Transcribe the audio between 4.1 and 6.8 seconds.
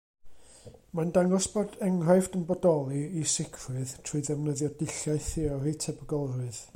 ddefnyddio dulliau theori tebygolrwydd.